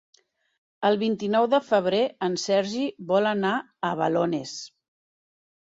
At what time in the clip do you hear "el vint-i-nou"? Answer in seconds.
0.89-1.45